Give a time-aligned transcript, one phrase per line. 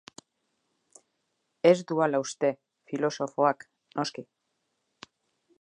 [1.73, 2.53] Ez du hala uste,
[2.93, 3.69] filosofoak,
[4.01, 4.29] noski.